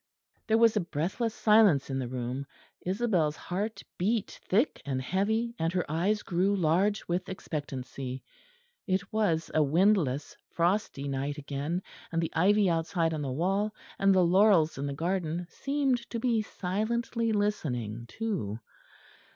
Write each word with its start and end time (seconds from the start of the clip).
There 0.47 0.57
was 0.57 0.75
a 0.75 0.79
breathless 0.79 1.35
silence 1.35 1.91
in 1.91 1.99
the 1.99 2.07
room; 2.07 2.47
Isabel's 2.83 3.35
heart 3.35 3.83
beat 3.99 4.39
thick 4.49 4.81
and 4.83 4.99
heavy 4.99 5.53
and 5.59 5.71
her 5.73 5.85
eyes 5.87 6.23
grew 6.23 6.55
large 6.55 7.07
with 7.07 7.29
expectancy; 7.29 8.23
it 8.87 9.13
was 9.13 9.51
a 9.53 9.61
windless 9.61 10.35
frosty 10.49 11.07
night 11.07 11.37
again, 11.37 11.83
and 12.11 12.19
the 12.19 12.33
ivy 12.33 12.67
outside 12.67 13.13
on 13.13 13.21
the 13.21 13.31
wall, 13.31 13.75
and 13.99 14.11
the 14.15 14.25
laurels 14.25 14.75
in 14.79 14.87
the 14.87 14.93
garden 14.95 15.45
seemed 15.51 15.97
to 16.09 16.19
be 16.19 16.41
silently 16.41 17.31
listening 17.31 18.07
too. 18.07 18.59